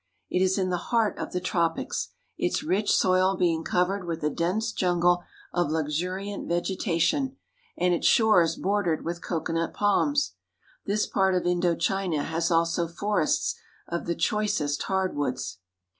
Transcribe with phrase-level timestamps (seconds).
[0.31, 4.31] It is in the heart of the tropics, its rich soil being covered with a
[4.31, 5.21] dense jungle
[5.53, 7.37] of luxuriant vegetation
[7.77, 10.33] and its shores bordered with coconut palms.
[10.87, 13.53] This part of Indo China has also forests
[13.87, 15.59] of the choicest hard woods.